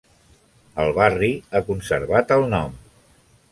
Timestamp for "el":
0.83-0.93, 2.39-2.49